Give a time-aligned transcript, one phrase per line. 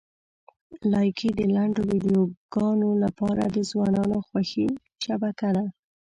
[0.91, 4.67] لایکي د لنډو ویډیوګانو لپاره د ځوانانو خوښې
[5.05, 5.65] شبکه ده.